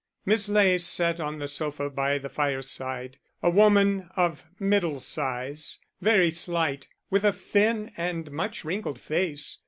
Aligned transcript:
Miss 0.25 0.49
Ley 0.49 0.79
sat 0.79 1.19
on 1.19 1.37
the 1.37 1.47
sofa 1.47 1.87
by 1.87 2.17
the 2.17 2.27
fireside, 2.27 3.19
a 3.43 3.51
woman 3.51 4.09
of 4.15 4.45
middle 4.59 4.99
size, 4.99 5.77
very 6.01 6.31
slight, 6.31 6.87
with 7.11 7.23
a 7.23 7.31
thin 7.31 7.91
and 7.97 8.31
much 8.31 8.65
wrinkled 8.65 8.99
face. 8.99 9.59